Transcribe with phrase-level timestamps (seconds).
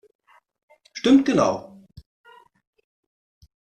[0.93, 1.87] Stimmt genau!